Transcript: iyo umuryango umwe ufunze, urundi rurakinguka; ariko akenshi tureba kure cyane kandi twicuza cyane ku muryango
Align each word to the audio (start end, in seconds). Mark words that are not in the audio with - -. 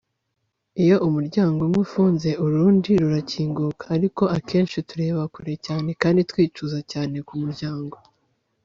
iyo 0.83 0.95
umuryango 1.07 1.59
umwe 1.65 1.79
ufunze, 1.85 2.29
urundi 2.45 2.89
rurakinguka; 3.01 3.83
ariko 3.97 4.23
akenshi 4.37 4.77
tureba 4.89 5.21
kure 5.33 5.53
cyane 5.65 5.89
kandi 6.01 6.19
twicuza 6.29 6.79
cyane 6.91 7.17
ku 7.27 7.35
muryango 7.43 7.95